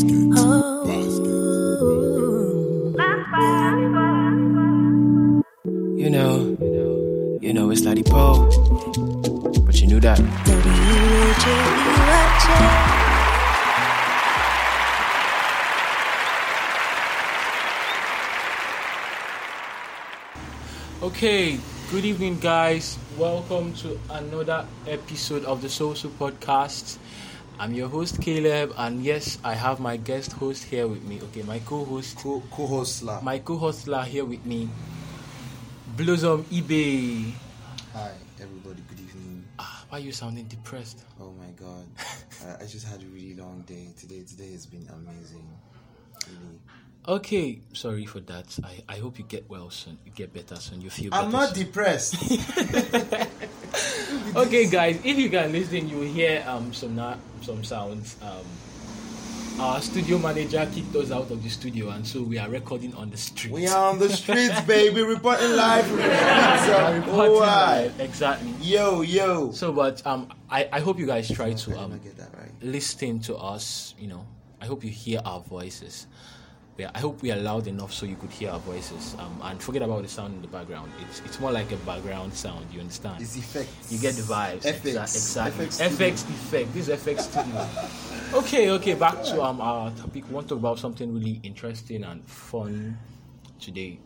You 0.00 0.08
know, 6.08 6.56
you 7.42 7.52
know 7.52 7.68
it's 7.70 7.82
Lady 7.82 8.02
Pro, 8.02 8.48
but 9.66 9.78
you 9.78 9.88
knew 9.88 10.00
that. 10.00 10.18
Okay, 21.02 21.58
good 21.90 22.06
evening, 22.06 22.38
guys. 22.40 22.96
Welcome 23.18 23.74
to 23.84 24.00
another 24.08 24.64
episode 24.86 25.44
of 25.44 25.60
the 25.60 25.68
Social 25.68 26.08
Podcast. 26.08 26.96
I'm 27.60 27.74
your 27.74 27.88
host 27.88 28.22
Caleb, 28.22 28.72
and 28.78 29.04
yes, 29.04 29.36
I 29.44 29.52
have 29.52 29.80
my 29.80 29.98
guest 29.98 30.32
host 30.32 30.64
here 30.64 30.88
with 30.88 31.02
me. 31.04 31.20
Okay, 31.24 31.42
my 31.42 31.58
co-host, 31.60 32.16
Co- 32.16 32.42
co-host 32.50 33.02
La. 33.02 33.20
my 33.20 33.38
co-host 33.38 33.86
La 33.86 34.02
here 34.02 34.24
with 34.24 34.44
me. 34.46 34.66
Blossom 35.94 36.44
eBay. 36.44 37.30
Hi, 37.92 38.12
everybody. 38.40 38.80
Good 38.88 39.00
evening. 39.00 39.44
Ah, 39.58 39.84
why 39.90 39.98
are 39.98 40.00
you 40.00 40.10
sounding 40.12 40.46
depressed? 40.46 41.04
Oh 41.20 41.32
my 41.32 41.50
God, 41.50 41.84
I, 42.60 42.64
I 42.64 42.66
just 42.66 42.86
had 42.86 43.02
a 43.02 43.06
really 43.06 43.34
long 43.34 43.60
day 43.66 43.88
today. 43.98 44.22
Today 44.22 44.52
has 44.52 44.64
been 44.64 44.88
amazing. 44.88 45.46
Really. 46.26 46.60
Okay, 47.08 47.60
sorry 47.74 48.06
for 48.06 48.20
that. 48.20 48.58
I, 48.64 48.84
I 48.88 48.96
hope 49.00 49.18
you 49.18 49.24
get 49.24 49.48
well 49.50 49.68
soon. 49.68 49.98
You 50.06 50.12
get 50.12 50.32
better 50.32 50.56
soon. 50.56 50.80
You 50.80 50.88
feel 50.88 51.10
better. 51.10 51.24
I'm 51.24 51.32
not 51.32 51.50
soon. 51.54 51.66
depressed. 51.66 52.16
okay 54.36 54.66
guys 54.68 55.00
if 55.04 55.16
you 55.18 55.28
guys 55.28 55.50
listen 55.52 55.88
you 55.88 55.96
will 55.96 56.04
hear 56.06 56.44
um 56.46 56.72
some 56.72 56.96
na- 56.96 57.16
some 57.42 57.64
sounds. 57.64 58.16
Um 58.22 58.44
our 59.58 59.80
studio 59.82 60.16
manager 60.18 60.66
kicked 60.72 60.94
us 60.96 61.10
out 61.10 61.30
of 61.30 61.42
the 61.42 61.50
studio 61.50 61.90
and 61.90 62.06
so 62.06 62.22
we 62.22 62.38
are 62.38 62.48
recording 62.48 62.94
on 62.94 63.10
the 63.10 63.16
street. 63.16 63.52
We 63.52 63.66
are 63.66 63.90
on 63.90 63.98
the 63.98 64.08
streets, 64.08 64.58
baby, 64.66 65.02
reporting 65.02 65.54
live 65.54 65.86
from 65.86 65.96
the 65.98 67.12
we're 67.12 67.26
of 67.26 67.40
live, 67.40 68.00
exactly. 68.00 68.52
Yo, 68.62 69.02
yo. 69.02 69.52
so 69.52 69.72
but 69.72 70.04
um 70.06 70.32
i 70.50 70.68
i 70.72 70.80
hope 70.80 70.98
you 70.98 71.06
guys 71.06 71.30
try 71.30 71.52
to 71.52 71.78
um 71.78 71.92
right. 71.92 72.50
listen 72.62 73.20
to 73.20 73.36
us 73.36 73.94
you 73.98 74.08
know. 74.08 74.26
I 74.62 74.66
hope 74.66 74.84
you 74.84 74.90
hear 74.90 75.22
our 75.24 75.40
voices 75.40 76.06
yeah, 76.80 76.90
I 76.94 76.98
hope 77.00 77.20
we 77.22 77.30
are 77.30 77.36
loud 77.36 77.66
enough 77.66 77.92
so 77.92 78.06
you 78.06 78.16
could 78.16 78.30
hear 78.30 78.50
our 78.50 78.58
voices. 78.60 79.14
Um, 79.18 79.38
and 79.42 79.62
forget 79.62 79.82
about 79.82 80.02
the 80.02 80.08
sound 80.08 80.34
in 80.34 80.42
the 80.42 80.48
background. 80.48 80.90
It's 81.02 81.20
it's 81.24 81.38
more 81.38 81.52
like 81.52 81.70
a 81.72 81.76
background 81.78 82.32
sound. 82.34 82.66
You 82.72 82.80
understand? 82.80 83.20
It's 83.22 83.36
effects. 83.36 83.92
You 83.92 83.98
get 83.98 84.14
the 84.14 84.22
vibes. 84.22 84.62
FX. 84.62 84.80
Exa- 84.94 85.02
exactly. 85.02 85.66
FX 85.66 85.88
FX, 85.88 86.28
effect. 86.30 86.74
This 86.74 86.88
is 86.88 87.02
FX 87.04 87.20
studio. 87.20 88.38
okay, 88.40 88.70
okay. 88.70 88.94
Back 88.94 89.22
to 89.24 89.42
um 89.42 89.60
our 89.60 89.90
topic. 89.92 90.24
We 90.28 90.34
want 90.34 90.48
to 90.48 90.54
talk 90.54 90.58
about 90.60 90.78
something 90.78 91.12
really 91.12 91.40
interesting 91.42 92.04
and 92.04 92.24
fun 92.28 92.96
today. 93.60 93.98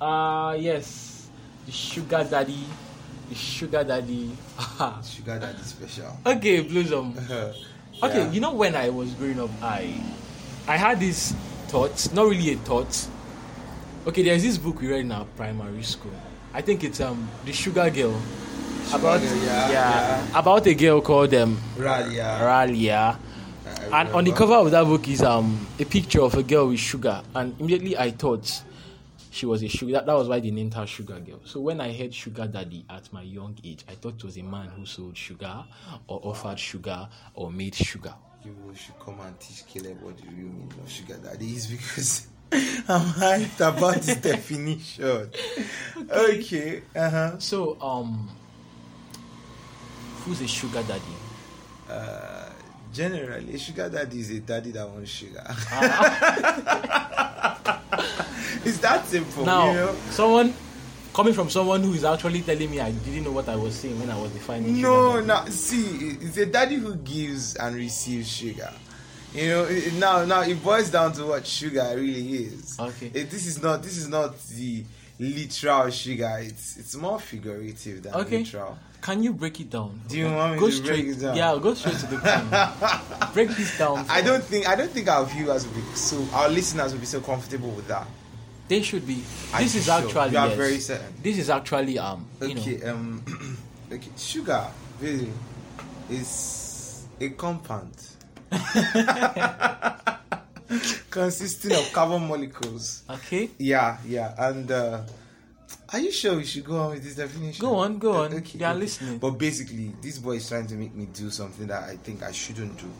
Uh 0.00 0.56
yes, 0.58 1.28
the 1.66 1.72
sugar 1.72 2.26
daddy, 2.28 2.64
the 3.28 3.34
sugar 3.34 3.84
daddy. 3.84 4.30
Sugar 5.02 5.38
daddy 5.38 5.62
special. 5.62 6.18
okay, 6.26 6.60
Blossom. 6.60 7.14
Okay, 8.02 8.18
Yeah. 8.26 8.30
you 8.32 8.40
know 8.40 8.52
when 8.52 8.74
I 8.74 8.90
was 8.90 9.12
growing 9.14 9.38
up, 9.40 9.50
I 9.62 9.94
I 10.66 10.76
had 10.76 10.98
this 10.98 11.32
thought, 11.74 12.12
not 12.14 12.28
really 12.28 12.52
a 12.52 12.56
thought. 12.58 13.08
Okay, 14.06 14.22
there's 14.22 14.44
this 14.44 14.58
book 14.58 14.80
we 14.80 14.86
read 14.86 15.00
in 15.00 15.10
our 15.10 15.24
primary 15.36 15.82
school. 15.82 16.12
I 16.52 16.62
think 16.62 16.84
it's 16.84 17.00
um 17.00 17.28
the 17.44 17.52
Sugar 17.52 17.90
Girl. 17.90 18.14
about 18.92 19.20
Girl, 19.20 19.36
yeah, 19.42 19.70
yeah, 19.72 20.38
about 20.38 20.64
a 20.68 20.74
girl 20.74 21.00
called 21.00 21.34
um 21.34 21.58
Ralia. 21.76 22.38
Ralia. 22.38 23.18
And 23.92 24.08
on 24.10 24.22
the 24.22 24.30
cover 24.30 24.54
of 24.54 24.70
that 24.70 24.84
book 24.84 25.08
is 25.08 25.20
um 25.22 25.66
a 25.80 25.84
picture 25.84 26.22
of 26.22 26.34
a 26.36 26.44
girl 26.44 26.68
with 26.68 26.78
sugar, 26.78 27.22
and 27.34 27.58
immediately 27.58 27.98
I 27.98 28.12
thought 28.12 28.62
she 29.32 29.44
was 29.44 29.64
a 29.64 29.68
sugar. 29.68 29.94
That, 29.94 30.06
that 30.06 30.14
was 30.14 30.28
why 30.28 30.38
they 30.38 30.52
named 30.52 30.74
her 30.74 30.86
Sugar 30.86 31.18
Girl. 31.18 31.40
So 31.44 31.58
when 31.58 31.80
I 31.80 31.92
heard 31.92 32.14
Sugar 32.14 32.46
Daddy 32.46 32.86
at 32.88 33.12
my 33.12 33.22
young 33.22 33.58
age, 33.64 33.84
I 33.88 33.96
thought 33.96 34.14
it 34.14 34.22
was 34.22 34.36
a 34.36 34.44
man 34.44 34.68
who 34.76 34.86
sold 34.86 35.16
sugar, 35.16 35.64
or 36.06 36.20
offered 36.22 36.60
sugar, 36.60 37.08
or 37.34 37.50
made 37.50 37.74
sugar. 37.74 38.14
You 38.44 38.52
should 38.74 38.98
come 39.00 39.20
and 39.20 39.38
teach 39.40 39.66
Caleb 39.66 40.02
what 40.02 40.16
the 40.18 40.24
real 40.28 40.48
meaning 40.48 40.72
of 40.82 40.90
sugar 40.90 41.16
daddy 41.16 41.54
is 41.54 41.66
because 41.66 42.26
I'm 42.52 43.00
hyped 43.00 43.60
about 43.60 44.02
this 44.02 44.16
definition. 44.20 45.30
Okay. 46.10 46.82
Uh 46.94 47.10
huh. 47.10 47.38
So 47.38 47.80
um, 47.80 48.28
who's 50.24 50.42
a 50.42 50.46
sugar 50.48 50.82
daddy? 50.82 51.02
Uh, 51.88 52.50
generally, 52.92 53.54
a 53.54 53.58
sugar 53.58 53.88
daddy 53.88 54.20
is 54.20 54.30
a 54.30 54.40
daddy 54.40 54.72
that 54.72 54.88
wants 54.90 55.10
sugar. 55.10 55.42
it's 58.64 58.78
that 58.78 59.06
simple, 59.06 59.44
Now, 59.46 59.68
you 59.68 59.74
know. 59.74 59.94
someone 60.10 60.54
coming 61.14 61.32
from 61.32 61.48
someone 61.48 61.82
who 61.82 61.92
is 61.94 62.04
actually 62.04 62.42
telling 62.42 62.70
me 62.70 62.80
I 62.80 62.90
didn't 62.90 63.24
know 63.24 63.30
what 63.32 63.48
I 63.48 63.56
was 63.56 63.74
saying 63.76 63.98
when 64.00 64.10
I 64.10 64.20
was 64.20 64.30
defining. 64.32 64.80
No, 64.82 65.20
no. 65.20 65.44
See, 65.46 66.16
it's 66.20 66.36
a 66.36 66.46
daddy 66.46 66.74
who 66.76 66.96
gives 66.96 67.54
and 67.56 67.76
receives 67.76 68.28
sugar. 68.30 68.70
You 69.32 69.48
know, 69.48 69.64
it, 69.64 69.86
it- 69.88 69.94
now, 69.94 70.24
now 70.24 70.42
it 70.42 70.62
boils 70.62 70.90
down 70.90 71.12
to 71.14 71.26
what 71.26 71.46
sugar 71.46 71.92
really 71.94 72.44
is. 72.44 72.78
Okay. 72.78 73.10
It- 73.14 73.30
this 73.30 73.46
is 73.46 73.62
not, 73.62 73.82
this 73.82 73.96
is 73.96 74.08
not 74.08 74.38
the 74.48 74.84
literal 75.18 75.90
sugar. 75.90 76.38
It's, 76.40 76.76
it's 76.76 76.94
more 76.96 77.18
figurative 77.20 78.02
than 78.02 78.14
Okay. 78.14 78.38
literal. 78.38 78.76
Can 79.00 79.22
you 79.22 79.34
break 79.34 79.60
it 79.60 79.68
down? 79.70 80.00
Do 80.08 80.16
you 80.16 80.32
want 80.32 80.54
me 80.54 80.58
go 80.58 80.66
to 80.66 80.72
straight? 80.72 81.04
break 81.04 81.16
it 81.16 81.20
down? 81.20 81.36
Yeah, 81.36 81.58
go 81.60 81.74
straight 81.74 81.96
to 81.96 82.06
the 82.06 82.18
point. 82.18 83.32
break 83.34 83.48
this 83.50 83.76
down. 83.76 84.06
I 84.08 84.22
don't 84.22 84.42
think, 84.42 84.66
I 84.66 84.74
don't 84.76 84.90
think 84.90 85.08
our 85.08 85.26
viewers 85.26 85.66
will 85.66 85.74
be 85.74 85.82
so, 85.94 86.26
our 86.32 86.48
listeners 86.48 86.92
will 86.92 87.00
be 87.00 87.06
so 87.06 87.20
comfortable 87.20 87.70
with 87.70 87.86
that. 87.88 88.06
They 88.68 88.82
should 88.82 89.06
be. 89.06 89.22
Are 89.52 89.60
This 89.60 89.74
you 89.74 89.80
is 89.80 89.84
sure? 89.86 89.94
actually. 89.94 90.30
You 90.32 90.38
are 90.38 90.48
yes. 90.48 90.56
very 90.56 90.78
certain. 90.80 91.14
This 91.22 91.38
is 91.38 91.50
actually 91.50 91.98
um. 91.98 92.26
You 92.40 92.54
know. 92.54 92.60
Okay, 92.60 92.82
um, 92.84 93.22
okay, 93.92 94.10
sugar 94.16 94.66
really 95.00 95.30
is 96.10 97.06
a 97.20 97.28
compound 97.30 97.92
consisting 101.10 101.72
of 101.72 101.92
carbon 101.92 102.26
molecules. 102.26 103.02
Okay. 103.10 103.50
Yeah, 103.58 103.98
yeah, 104.06 104.34
and 104.38 104.70
uh, 104.70 105.02
are 105.92 105.98
you 106.00 106.12
sure 106.12 106.36
we 106.36 106.44
should 106.44 106.64
go 106.64 106.76
on 106.78 106.90
with 106.90 107.04
this 107.04 107.16
definition? 107.16 107.60
Go 107.60 107.76
on, 107.76 107.98
go 107.98 108.12
on. 108.24 108.34
Uh, 108.34 108.40
They 108.54 108.64
are 108.64 108.74
listening. 108.74 109.18
But 109.18 109.32
basically, 109.32 109.92
this 110.00 110.18
boy 110.18 110.36
is 110.36 110.48
trying 110.48 110.66
to 110.68 110.74
make 110.74 110.94
me 110.94 111.06
do 111.06 111.30
something 111.30 111.66
that 111.68 111.84
I 111.84 111.96
think 111.96 112.22
I 112.22 112.32
shouldn't 112.32 112.76
do 112.78 112.90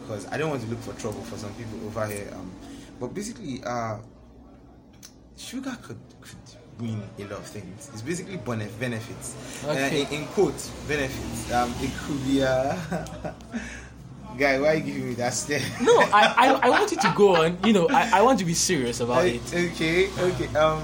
because 0.00 0.26
I 0.32 0.36
don't 0.36 0.50
want 0.50 0.62
to 0.62 0.68
look 0.68 0.80
for 0.80 0.92
trouble 0.94 1.22
for 1.22 1.36
some 1.36 1.52
people 1.54 1.78
over 1.86 2.06
here. 2.06 2.28
Um, 2.34 2.50
but 3.00 3.14
basically, 3.14 3.62
uh, 3.64 3.98
sugar 5.36 5.76
could, 5.82 5.98
could 6.20 6.80
mean 6.80 7.02
a 7.18 7.22
lot 7.22 7.32
of 7.38 7.46
things. 7.46 7.90
It's 7.92 8.02
basically 8.02 8.36
bene- 8.36 8.68
benefits. 8.78 9.36
Okay. 9.64 10.04
Uh, 10.04 10.08
in, 10.08 10.22
in 10.22 10.26
quotes, 10.28 10.68
benefits. 10.88 11.52
Um, 11.52 11.72
it 11.80 11.90
could 12.06 12.24
be 12.26 12.40
a. 12.40 13.34
guy. 14.38 14.58
Why 14.58 14.68
are 14.68 14.74
you 14.74 14.80
giving 14.82 15.08
me 15.10 15.14
that 15.14 15.34
stare? 15.34 15.60
No, 15.82 15.98
I, 16.00 16.34
I 16.36 16.46
I 16.66 16.70
want 16.70 16.90
you 16.90 16.96
to 16.98 17.12
go 17.16 17.36
on. 17.36 17.58
You 17.64 17.72
know, 17.72 17.88
I, 17.88 18.18
I 18.18 18.22
want 18.22 18.38
to 18.38 18.44
be 18.44 18.54
serious 18.54 19.00
about 19.00 19.26
it. 19.26 19.42
Okay, 19.52 20.08
okay. 20.18 20.48
Um, 20.56 20.82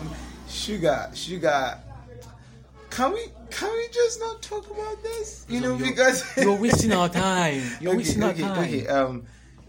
sugar, 0.48 1.10
sugar. 1.14 1.78
Can 2.91 3.12
we 3.12 3.26
can 3.50 3.70
we 3.70 3.88
just 3.92 4.20
not 4.20 4.42
talk 4.42 4.70
about 4.70 5.03
this? 5.03 5.47
You 5.48 5.60
know, 5.60 5.76
You're- 5.76 5.91
because 5.91 6.37
you're 6.37 6.56
wasting 6.56 6.92
our 6.92 7.08
time. 7.08 7.62
You're 7.81 7.92
okay, 7.92 7.98
wasting 7.98 8.25
okay, 8.25 8.42
our 8.42 8.54
time. 8.54 8.64
Okay, 8.64 8.87
um, 8.87 9.22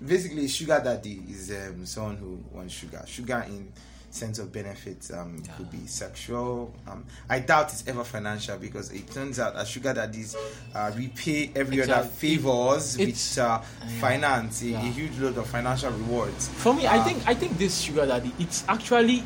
basically, 0.06 0.48
sugar 0.48 0.82
daddy 0.84 1.22
is 1.30 1.52
um 1.52 1.86
someone 1.86 2.18
who 2.18 2.44
wants 2.52 2.74
sugar. 2.74 3.04
Sugar 3.08 3.46
in 3.48 3.72
sense 4.12 4.40
of 4.40 4.52
benefits 4.52 5.12
um 5.14 5.42
could 5.58 5.70
be 5.72 5.86
sexual. 5.86 6.74
Um, 6.88 7.06
I 7.30 7.40
doubt 7.40 7.72
it's 7.72 7.88
ever 7.88 8.04
financial 8.04 8.58
because 8.58 8.92
it 8.92 9.10
turns 9.12 9.40
out 9.40 9.54
that 9.56 9.68
sugar 9.68 9.94
daddies 9.94 10.36
uh, 10.74 10.92
repay 10.96 11.52
every 11.56 11.82
other 11.82 12.04
favors 12.08 12.98
It's- 13.00 13.38
with 13.38 13.46
uh, 13.46 13.62
yeah. 13.62 14.00
finance, 14.02 14.64
a, 14.64 14.74
a 14.74 14.80
huge 14.80 15.18
load 15.20 15.38
of 15.38 15.48
financial 15.48 15.92
rewards. 15.92 16.48
For 16.48 16.74
me, 16.74 16.88
I 16.88 16.98
Uh, 16.98 17.04
think 17.04 17.24
I 17.28 17.34
think 17.36 17.58
this 17.58 17.82
sugar 17.82 18.06
daddy, 18.06 18.32
it's 18.40 18.64
actually 18.68 19.24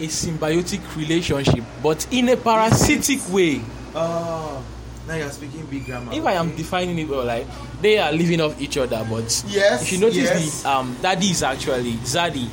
a 0.00 0.06
symbiotic 0.06 0.80
relationship, 0.96 1.64
but 1.82 2.06
in 2.10 2.28
a 2.28 2.36
parasitic 2.36 3.20
way. 3.32 3.60
Oh, 3.94 4.62
now 5.06 5.14
you're 5.14 5.30
speaking 5.30 5.64
big 5.66 5.84
grammar. 5.86 6.12
If 6.12 6.24
I 6.24 6.32
am 6.34 6.54
defining 6.56 6.98
it 6.98 7.08
well, 7.08 7.24
like 7.24 7.46
they 7.80 7.98
are 7.98 8.12
living 8.12 8.40
off 8.40 8.60
each 8.60 8.76
other, 8.76 9.04
but 9.08 9.44
Yes, 9.48 9.82
if 9.82 9.92
you 9.92 9.98
notice 9.98 10.16
yes. 10.16 10.62
the 10.62 10.68
um 10.70 10.96
daddy 11.02 11.26
is 11.30 11.42
actually 11.42 11.94
Zaddy. 12.04 12.48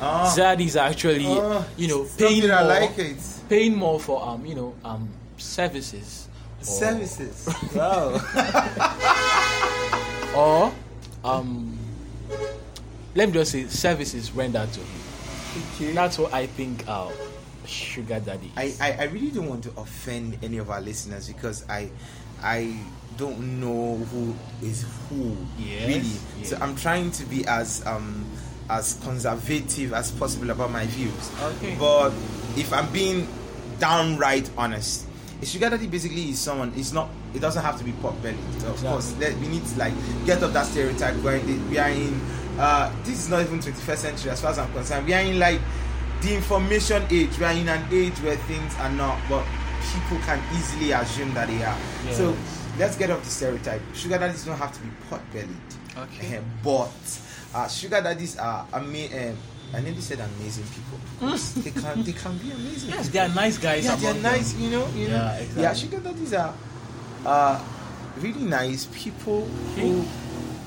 Ah. 0.00 0.34
Zaddy 0.36 0.66
is 0.66 0.76
actually 0.76 1.24
Oh, 1.26 1.64
you 1.76 1.88
know 1.88 2.06
paying 2.18 2.48
more, 2.48 2.62
like 2.62 2.98
it. 2.98 3.16
paying 3.48 3.76
more 3.76 4.00
for 4.00 4.22
um 4.26 4.44
you 4.44 4.54
know 4.54 4.74
um 4.84 5.08
services. 5.36 6.28
Services. 6.60 7.48
Wow. 7.74 8.20
or 10.34 10.72
um 11.24 11.78
let 13.14 13.28
me 13.28 13.34
just 13.34 13.52
say 13.52 13.66
services 13.66 14.32
rendered 14.32 14.72
to 14.72 14.80
him. 14.80 15.00
okay. 15.74 15.92
That's 15.92 16.18
what 16.18 16.32
I 16.34 16.46
think 16.46 16.84
uh 16.88 17.10
sugar 17.66 18.20
daddy 18.20 18.50
I. 18.56 18.74
I, 18.80 18.92
I 18.92 19.04
really 19.04 19.30
don't 19.30 19.48
want 19.48 19.64
to 19.64 19.72
offend 19.78 20.38
any 20.42 20.58
of 20.58 20.70
our 20.70 20.80
listeners 20.80 21.28
because 21.28 21.64
I 21.68 21.90
I 22.42 22.76
don't 23.16 23.60
know 23.60 23.96
who 24.10 24.34
is 24.60 24.84
who 25.08 25.36
Yes, 25.58 25.86
really. 25.86 26.00
yes. 26.40 26.50
So 26.50 26.58
I'm 26.60 26.74
trying 26.76 27.10
to 27.12 27.24
be 27.24 27.46
as 27.46 27.86
um 27.86 28.24
as 28.70 28.98
conservative 29.04 29.92
as 29.92 30.10
possible 30.12 30.50
about 30.50 30.70
my 30.70 30.86
views. 30.86 31.30
Okay. 31.42 31.76
But 31.78 32.10
if 32.56 32.72
I'm 32.72 32.90
being 32.92 33.28
downright 33.78 34.48
honest, 34.56 35.06
a 35.42 35.46
sugar 35.46 35.68
daddy 35.70 35.86
basically 35.86 36.30
is 36.30 36.38
someone. 36.38 36.72
It's 36.76 36.92
not. 36.92 37.08
It 37.34 37.40
doesn't 37.40 37.62
have 37.62 37.76
to 37.78 37.84
be 37.84 37.92
pot 37.92 38.20
bellied. 38.22 38.38
Of 38.38 38.54
Exactly. 38.56 38.88
course, 38.88 39.16
let, 39.18 39.36
we 39.38 39.48
need 39.48 39.66
to 39.66 39.78
like 39.78 39.92
get 40.24 40.42
off 40.42 40.52
that 40.52 40.66
stereotype. 40.66 41.16
We're 41.16 41.36
in, 41.36 41.70
we 41.70 41.78
are 41.78 41.88
in. 41.90 42.20
Uh, 42.58 42.92
this 43.02 43.18
is 43.18 43.28
not 43.28 43.42
even 43.42 43.58
21st 43.58 43.96
century 43.96 44.30
as 44.30 44.40
far 44.40 44.52
as 44.52 44.58
I'm 44.58 44.72
concerned. 44.72 45.06
We 45.06 45.12
are 45.14 45.20
in 45.20 45.38
like 45.38 45.60
the 46.22 46.34
information 46.34 47.02
age. 47.10 47.36
We 47.38 47.44
are 47.44 47.52
in 47.52 47.68
an 47.68 47.84
age 47.92 48.14
where 48.20 48.36
things 48.36 48.74
are 48.78 48.90
not, 48.92 49.18
but 49.28 49.44
people 49.92 50.18
can 50.24 50.40
easily 50.56 50.92
assume 50.92 51.34
that 51.34 51.48
they 51.48 51.62
are. 51.64 51.76
Yes. 52.06 52.16
So 52.16 52.36
let's 52.78 52.96
get 52.96 53.10
off 53.10 53.22
the 53.24 53.30
stereotype. 53.30 53.82
Sugar 53.92 54.18
daddies 54.18 54.44
don't 54.44 54.56
have 54.56 54.72
to 54.72 54.80
be 54.80 54.88
pot 55.10 55.20
bellied. 55.32 55.48
Okay. 55.96 56.40
but 56.62 56.90
uh, 57.54 57.68
sugar 57.68 58.00
daddies 58.02 58.36
are 58.38 58.66
ama- 58.72 59.30
um, 59.30 59.36
I 59.74 59.80
nearly 59.80 60.00
said 60.00 60.20
amazing 60.20 60.64
people. 60.74 60.98
they 61.62 61.70
can 61.70 62.02
they 62.02 62.12
can 62.12 62.36
be 62.38 62.50
amazing. 62.52 62.90
Yes, 62.90 63.08
people. 63.08 63.10
they 63.12 63.18
are 63.20 63.34
nice 63.34 63.58
guys. 63.58 63.84
yeah, 63.84 63.96
they're 63.96 64.10
among 64.10 64.22
them. 64.22 64.32
nice. 64.32 64.54
You 64.54 64.70
know, 64.70 64.86
you 64.94 65.08
know. 65.08 65.14
Yeah, 65.16 65.36
exactly. 65.38 65.62
Yeah, 65.62 65.74
sugar 65.74 65.98
daddies 66.00 66.34
are 66.34 66.54
uh, 67.26 67.64
really 68.20 68.42
nice 68.44 68.86
people 68.92 69.46
who 69.76 70.02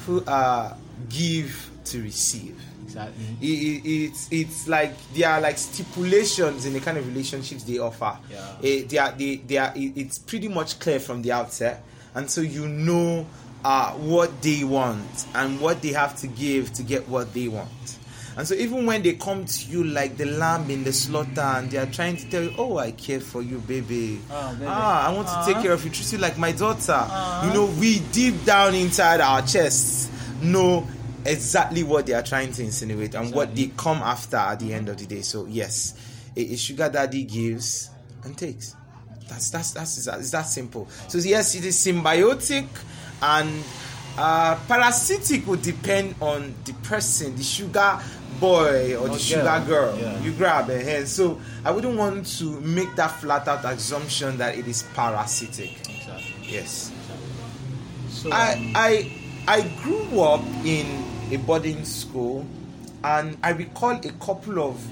who 0.06 0.24
uh, 0.26 0.76
give 1.10 1.70
to 1.86 2.02
receive. 2.02 2.60
Exactly. 2.84 3.26
It, 3.42 3.46
it, 3.46 3.90
it's 3.90 4.28
it's 4.32 4.68
like 4.68 4.94
there 5.14 5.30
are 5.30 5.42
like 5.42 5.58
stipulations 5.58 6.66
in 6.66 6.74
the 6.74 6.80
kind 6.80 6.98
of 6.98 7.08
relationships 7.08 7.64
they 7.64 7.80
offer. 7.80 8.18
Yeah. 8.32 8.56
Eh, 8.64 8.84
they 8.88 8.98
are 8.98 9.12
they, 9.12 9.36
they 9.38 9.58
are 9.58 9.72
it- 9.76 9.94
it's 9.96 10.18
pretty 10.20 10.48
much 10.48 10.80
clear 10.80 11.00
from 11.00 11.22
the 11.22 11.32
outset, 11.34 11.84
and 12.16 12.30
so 12.30 12.42
you 12.42 12.68
know 12.68 13.26
uh, 13.68 13.92
what 13.96 14.42
they 14.42 14.64
want 14.64 15.26
and 15.36 15.60
what 15.60 15.82
they 15.82 15.90
have 15.92 16.16
to 16.16 16.28
give 16.28 16.72
to 16.72 16.84
get 16.84 17.06
what 17.10 17.34
they 17.34 17.50
want. 17.50 17.98
And 18.38 18.48
so 18.48 18.54
even 18.54 18.86
when 18.86 19.02
they 19.04 19.14
come 19.14 19.44
to 19.46 19.66
you 19.68 19.84
like 19.84 20.16
the 20.16 20.26
lamb 20.26 20.70
in 20.70 20.84
the 20.86 20.94
slaughter 20.94 21.42
and 21.42 21.70
they 21.70 21.78
are 21.78 21.88
trying 21.88 22.16
to 22.18 22.30
tell 22.30 22.44
you, 22.44 22.54
"Oh, 22.58 22.78
I 22.78 22.92
care 22.92 23.20
for 23.20 23.42
you, 23.42 23.58
baby. 23.58 24.22
Oh, 24.32 24.54
baby. 24.54 24.66
Ah, 24.70 25.08
I 25.10 25.12
want 25.14 25.28
to 25.28 25.34
take 25.46 25.58
Ah. 25.58 25.62
care 25.64 25.72
of 25.74 25.84
you, 25.84 25.90
treat 25.92 26.12
you 26.14 26.18
like 26.20 26.38
my 26.38 26.52
daughter." 26.54 27.02
You 27.44 27.52
know, 27.54 27.66
we 27.80 28.00
deep 28.14 28.46
down 28.46 28.74
inside 28.76 29.20
our 29.22 29.42
chests 29.42 30.08
know 30.42 30.88
exactly 31.26 31.84
what 31.84 32.06
they 32.06 32.14
are 32.14 32.22
trying 32.24 32.54
to 32.54 32.64
insinuate 32.64 33.16
and 33.16 33.34
what 33.34 33.54
they 33.56 33.72
come 33.76 33.98
after 33.98 34.38
at 34.38 34.60
the 34.62 34.72
end 34.74 34.88
of 34.88 34.98
the 34.98 35.06
day. 35.08 35.24
So 35.24 35.46
yes, 35.48 35.96
a, 36.38 36.42
a 36.54 36.56
sugar 36.56 36.88
daddy 36.90 37.24
gives 37.26 37.90
and 38.24 38.38
takes. 38.38 38.76
That's 39.28 39.50
that's 39.50 39.72
that's 39.74 39.98
it's 40.08 40.32
that 40.32 40.44
simple. 40.48 40.88
So 41.10 41.18
yes, 41.18 41.56
it 41.56 41.66
is 41.66 41.76
symbiotic 41.76 42.68
and 43.22 43.64
uh, 44.18 44.56
parasitic 44.68 45.46
would 45.48 45.62
depend 45.62 46.16
on 46.22 46.54
the 46.66 46.74
person, 46.74 47.36
the 47.36 47.44
sugar 47.44 48.00
boy 48.40 48.96
or 48.98 49.10
the 49.10 49.20
sugar 49.20 49.64
girl. 49.68 49.98
Yeah. 49.98 50.20
You 50.22 50.32
grab 50.34 50.70
a 50.70 50.84
hand. 50.84 51.08
So 51.08 51.40
I 51.64 51.72
wouldn't 51.72 51.98
want 51.98 52.26
to 52.38 52.60
make 52.62 52.96
that 52.96 53.12
flat 53.12 53.48
out 53.48 53.66
assumption 53.66 54.38
that 54.38 54.58
it 54.58 54.68
is 54.68 54.84
parasitic. 54.94 55.72
Exactly. 55.90 56.36
Yes. 56.44 56.92
So 58.10 58.32
I 58.32 58.54
um, 58.54 58.74
I 58.76 59.12
I 59.48 59.62
grew 59.84 60.22
up 60.22 60.44
in 60.66 61.04
a 61.32 61.38
boarding 61.38 61.86
school, 61.86 62.46
and 63.04 63.38
I 63.44 63.52
recall 63.52 63.92
a 63.92 64.12
couple 64.14 64.60
of 64.60 64.84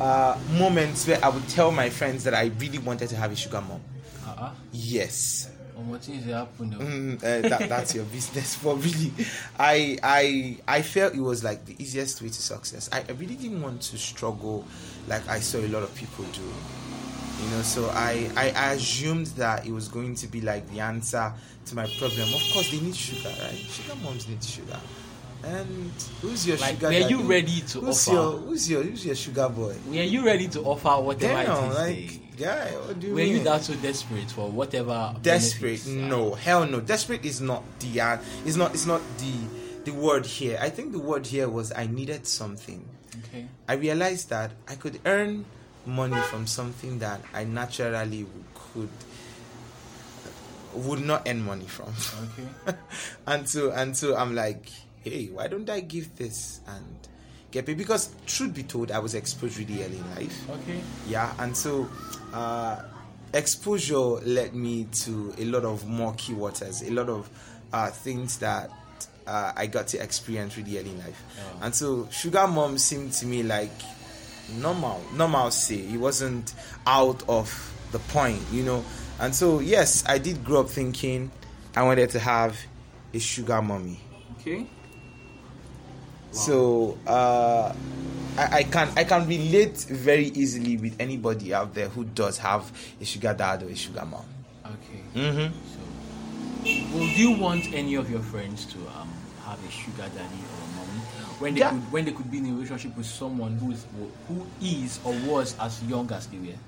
uh, 0.00 0.36
moments 0.58 1.06
where 1.06 1.24
I 1.24 1.28
would 1.28 1.48
tell 1.48 1.70
my 1.70 1.90
friends 1.90 2.24
that 2.24 2.34
I 2.34 2.50
really 2.58 2.78
wanted 2.78 3.08
to 3.10 3.16
have 3.16 3.32
a 3.32 3.36
sugar 3.36 3.60
mom. 3.60 3.80
uh-uh. 4.26 4.50
Yes, 4.72 5.50
what 5.82 6.02
things 6.02 6.24
happen? 6.24 6.70
Mm, 6.72 7.16
uh, 7.16 7.48
that, 7.48 7.68
that's 7.68 7.94
your 7.94 8.04
business. 8.04 8.56
But 8.62 8.76
really, 8.76 9.12
I 9.58 9.98
I 10.02 10.56
I 10.68 10.82
felt 10.82 11.14
it 11.14 11.20
was 11.20 11.42
like 11.44 11.64
the 11.66 11.74
easiest 11.82 12.22
way 12.22 12.28
to 12.28 12.42
success. 12.42 12.88
I, 12.92 13.00
I 13.08 13.12
really 13.12 13.34
didn't 13.36 13.60
want 13.62 13.82
to 13.82 13.98
struggle 13.98 14.64
like 15.08 15.26
I 15.28 15.40
saw 15.40 15.58
a 15.58 15.68
lot 15.68 15.82
of 15.82 15.94
people 15.94 16.24
do. 16.32 16.42
You 17.42 17.50
know, 17.50 17.62
so 17.62 17.90
I, 17.90 18.30
I 18.36 18.50
I 18.56 18.72
assumed 18.74 19.26
that 19.38 19.66
it 19.66 19.72
was 19.72 19.88
going 19.88 20.14
to 20.16 20.26
be 20.28 20.40
like 20.40 20.70
the 20.70 20.80
answer 20.80 21.32
to 21.66 21.74
my 21.74 21.86
problem. 21.98 22.32
Of 22.32 22.42
course, 22.52 22.70
they 22.70 22.80
need 22.80 22.94
sugar, 22.96 23.28
right? 23.42 23.54
Sugar 23.58 23.96
moms 24.02 24.28
need 24.28 24.42
sugar. 24.42 24.78
And 25.42 25.92
who's 26.22 26.46
your 26.46 26.56
Like, 26.56 26.76
sugar? 26.76 26.86
were 26.88 27.08
you 27.08 27.20
ready 27.22 27.60
to 27.60 27.80
who's 27.80 28.08
offer? 28.08 28.16
Your, 28.16 28.32
who's 28.38 28.70
your 28.70 28.82
Who's 28.82 29.04
your 29.04 29.14
sugar 29.14 29.48
boy? 29.50 29.74
Were 29.88 29.94
you 29.94 30.24
ready 30.24 30.48
to 30.48 30.60
offer 30.62 31.02
whatever 31.02 31.42
Damn, 31.44 31.64
it 31.64 31.68
is? 31.68 31.76
like 31.76 32.20
they- 32.36 32.44
guy, 32.44 32.70
what 32.76 33.00
do 33.00 33.06
you 33.06 33.12
were 33.14 33.18
mean? 33.20 33.32
you 33.32 33.44
that 33.44 33.62
so 33.64 33.74
desperate 33.74 34.30
for 34.30 34.50
whatever? 34.50 35.14
desperate 35.22 35.86
no 35.86 36.34
hell 36.34 36.66
no 36.66 36.80
desperate 36.80 37.24
is 37.24 37.40
not 37.40 37.62
the 37.80 38.00
uh, 38.00 38.18
is 38.44 38.56
not 38.56 38.72
it's 38.74 38.86
not 38.86 39.00
the 39.18 39.32
the 39.84 39.92
word 39.92 40.24
here 40.24 40.58
i 40.62 40.70
think 40.70 40.92
the 40.92 40.98
word 40.98 41.26
here 41.26 41.48
was 41.48 41.70
i 41.76 41.86
needed 41.86 42.26
something 42.26 42.84
Okay. 43.28 43.46
i 43.68 43.74
realized 43.74 44.30
that 44.30 44.50
i 44.66 44.74
could 44.74 44.98
earn 45.04 45.44
money 45.86 46.20
from 46.30 46.46
something 46.46 46.98
that 47.00 47.20
i 47.34 47.44
naturally 47.44 48.26
could 48.54 48.88
would 50.74 51.00
not 51.04 51.28
earn 51.28 51.44
money 51.44 51.66
from 51.66 51.92
Okay. 52.24 52.76
and 53.26 53.48
so 53.48 53.70
and 53.70 53.96
so 53.96 54.16
i'm 54.16 54.34
like 54.34 54.66
hey 55.02 55.26
why 55.26 55.46
don't 55.46 55.68
i 55.70 55.80
give 55.80 56.16
this 56.16 56.60
and 56.66 56.84
get 57.52 57.66
paid 57.66 57.76
because 57.78 58.08
truth 58.26 58.54
be 58.54 58.62
told 58.64 58.90
i 58.90 58.98
was 58.98 59.14
exposed 59.14 59.58
really 59.58 59.84
early 59.84 59.98
in 59.98 60.10
life 60.16 60.50
Okay. 60.50 60.80
yeah 61.06 61.32
and 61.38 61.56
so 61.56 61.88
uh, 62.34 62.82
exposure 63.32 63.98
led 64.24 64.54
me 64.54 64.84
to 64.92 65.34
a 65.38 65.44
lot 65.46 65.64
of 65.64 65.86
murky 65.88 66.34
waters 66.34 66.82
a 66.82 66.90
lot 66.90 67.08
of 67.08 67.28
uh, 67.72 67.90
things 67.90 68.38
that 68.38 68.70
uh, 69.26 69.52
i 69.56 69.66
got 69.66 69.86
to 69.88 69.98
experience 70.02 70.56
really 70.56 70.78
early 70.78 70.90
in 70.90 70.98
life 70.98 71.22
Yeah. 71.36 71.66
and 71.66 71.74
so 71.74 72.06
sugar 72.10 72.46
mom 72.46 72.78
seemed 72.78 73.12
to 73.14 73.26
me 73.26 73.42
like 73.42 73.72
normal 74.60 75.02
normal 75.14 75.50
say 75.50 75.76
it 75.76 75.96
wasn't 75.98 76.54
out 76.86 77.22
of 77.28 77.48
the 77.92 77.98
point 78.00 78.40
you 78.52 78.62
know 78.62 78.84
and 79.20 79.34
so 79.34 79.60
yes 79.60 80.04
i 80.06 80.18
did 80.18 80.44
grow 80.44 80.60
up 80.60 80.68
thinking 80.68 81.30
i 81.74 81.82
wanted 81.82 82.10
to 82.10 82.18
have 82.18 82.56
a 83.14 83.18
sugar 83.18 83.60
mommy 83.62 84.00
Okay. 84.40 84.66
So 86.34 86.98
uh, 87.06 87.72
I, 88.36 88.58
I 88.58 88.62
can 88.64 88.88
I 88.96 89.04
can 89.04 89.26
relate 89.28 89.78
very 89.88 90.26
easily 90.26 90.76
with 90.76 90.96
anybody 91.00 91.54
out 91.54 91.74
there 91.74 91.88
who 91.88 92.04
does 92.04 92.38
have 92.38 92.70
a 93.00 93.04
sugar 93.04 93.32
dad 93.34 93.62
or 93.62 93.68
a 93.68 93.76
sugar 93.76 94.04
mom. 94.04 94.24
Okay. 94.66 95.02
Mm-hmm. 95.14 95.54
So, 95.72 96.98
would 96.98 97.16
you 97.16 97.32
want 97.32 97.72
any 97.72 97.94
of 97.94 98.10
your 98.10 98.20
friends 98.20 98.64
to 98.66 98.78
um 98.98 99.08
have 99.44 99.58
a 99.66 99.70
sugar 99.70 100.08
daddy 100.14 100.40
or 100.42 100.64
a 100.64 100.76
mommy 100.76 101.00
when 101.38 101.54
they 101.54 101.60
Yeah. 101.60 101.70
could 101.70 101.92
when 101.92 102.04
they 102.06 102.12
could 102.12 102.30
be 102.30 102.38
in 102.38 102.46
a 102.46 102.52
relationship 102.52 102.96
with 102.96 103.06
someone 103.06 103.56
who 103.58 103.70
is 103.72 103.86
who 104.28 104.44
is 104.60 104.98
or 105.04 105.12
was 105.30 105.54
as 105.60 105.82
young 105.84 106.10
as 106.12 106.26
they 106.26 106.38
were? 106.38 106.58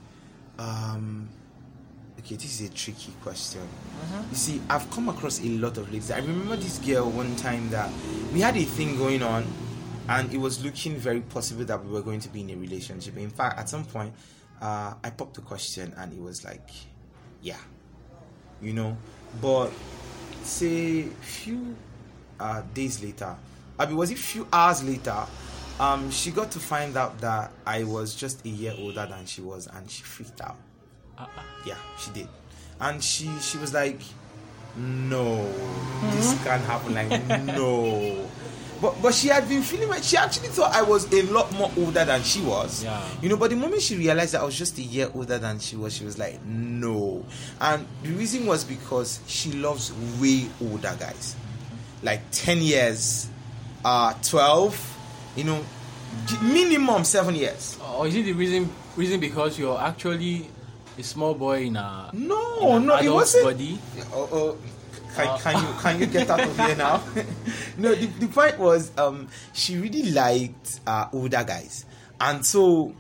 Um, 0.58 1.28
okay, 2.18 2.36
this 2.36 2.60
is 2.60 2.70
a 2.70 2.72
tricky 2.72 3.12
question. 3.22 3.60
You 4.30 4.36
see, 4.36 4.62
I've 4.68 4.90
come 4.90 5.08
across 5.08 5.40
a 5.40 5.48
lot 5.48 5.78
of 5.78 5.90
ladies. 5.90 6.10
I 6.10 6.18
remember 6.18 6.56
this 6.56 6.78
girl 6.78 7.10
one 7.10 7.34
time 7.36 7.68
that 7.70 7.90
we 8.32 8.40
had 8.40 8.56
a 8.56 8.64
thing 8.64 8.96
going 8.96 9.22
on, 9.22 9.46
and 10.08 10.32
it 10.32 10.38
was 10.38 10.64
looking 10.64 10.96
very 10.96 11.20
possible 11.20 11.64
that 11.64 11.84
we 11.84 11.90
were 11.90 12.02
going 12.02 12.20
to 12.20 12.28
be 12.28 12.40
in 12.40 12.50
a 12.50 12.56
relationship. 12.56 13.16
In 13.16 13.30
fact, 13.30 13.58
at 13.58 13.68
some 13.68 13.84
point, 13.84 14.12
uh, 14.60 14.94
I 15.02 15.10
popped 15.10 15.34
the 15.34 15.42
question, 15.42 15.92
and 15.96 16.12
it 16.12 16.20
was 16.20 16.44
like, 16.44 16.68
yeah, 17.42 17.58
you 18.62 18.72
know. 18.72 18.96
But 19.40 19.70
say 20.42 21.02
few 21.02 21.76
uh, 22.40 22.62
days 22.72 23.02
later, 23.02 23.36
I 23.78 23.86
mean, 23.86 23.96
was 23.96 24.10
it 24.10 24.18
few 24.18 24.46
hours 24.52 24.82
later? 24.82 25.26
Um, 25.78 26.10
she 26.10 26.30
got 26.30 26.50
to 26.52 26.58
find 26.58 26.96
out 26.96 27.18
that 27.18 27.52
I 27.66 27.84
was 27.84 28.14
just 28.14 28.44
a 28.46 28.48
year 28.48 28.74
older 28.78 29.04
than 29.06 29.26
she 29.26 29.42
was, 29.42 29.66
and 29.66 29.90
she 29.90 30.02
freaked 30.02 30.40
out. 30.40 30.56
Uh-uh. 31.18 31.42
Yeah, 31.64 31.76
she 31.98 32.10
did, 32.10 32.28
and 32.80 33.02
she 33.02 33.28
she 33.40 33.58
was 33.58 33.72
like, 33.74 34.00
"No, 34.76 35.44
this 36.12 36.42
can't 36.44 36.62
happen." 36.64 36.94
Like, 36.94 37.10
no. 37.44 38.28
But 38.78 39.00
but 39.00 39.14
she 39.14 39.28
had 39.28 39.48
been 39.48 39.62
feeling 39.62 39.88
like 39.88 40.02
she 40.02 40.18
actually 40.18 40.48
thought 40.48 40.74
I 40.74 40.82
was 40.82 41.10
a 41.10 41.22
lot 41.32 41.50
more 41.52 41.70
older 41.78 42.04
than 42.04 42.22
she 42.22 42.42
was. 42.42 42.84
Yeah. 42.84 43.02
You 43.22 43.30
know, 43.30 43.38
but 43.38 43.48
the 43.48 43.56
moment 43.56 43.80
she 43.80 43.96
realized 43.96 44.34
that 44.34 44.42
I 44.42 44.44
was 44.44 44.54
just 44.58 44.76
a 44.76 44.82
year 44.82 45.08
older 45.14 45.38
than 45.38 45.58
she 45.60 45.76
was, 45.76 45.94
she 45.96 46.04
was 46.04 46.18
like, 46.18 46.44
"No." 46.44 47.24
And 47.58 47.86
the 48.02 48.10
reason 48.10 48.44
was 48.44 48.64
because 48.64 49.20
she 49.26 49.52
loves 49.52 49.94
way 50.20 50.46
older 50.60 50.94
guys, 51.00 51.34
like 52.02 52.20
ten 52.30 52.58
years, 52.58 53.30
uh, 53.82 54.12
twelve. 54.22 54.76
You 55.36 55.44
know, 55.44 55.64
minimum 56.42 57.04
seven 57.04 57.34
years. 57.34 57.78
Or 57.96 58.06
is 58.06 58.14
it 58.14 58.24
the 58.24 58.32
reason 58.34 58.70
reason 58.94 59.20
because 59.20 59.58
you're 59.58 59.78
actually 59.80 60.50
a 60.98 61.02
small 61.02 61.34
boy 61.34 61.64
in 61.64 61.76
a 61.76 62.10
No, 62.12 62.70
in 62.70 62.76
an 62.76 62.86
no, 62.86 62.94
it 62.96 63.00
adult's 63.02 63.34
wasn't. 63.34 63.44
body? 63.44 63.78
Oh, 64.12 64.28
oh, 64.32 64.56
can, 65.14 65.26
Uh. 65.28 65.38
can 65.38 65.62
you 65.62 65.74
can 65.80 66.00
you 66.00 66.06
get 66.06 66.30
out 66.30 66.40
of 66.40 66.56
here 66.58 66.76
now? 66.76 67.02
no, 67.78 67.94
the, 67.94 68.06
the 68.06 68.26
point 68.28 68.58
was 68.58 68.90
um, 68.98 69.28
she 69.52 69.76
really 69.78 70.10
liked 70.12 70.80
uh, 70.86 71.08
older 71.12 71.44
guys, 71.44 71.84
and 72.20 72.44
so 72.44 72.94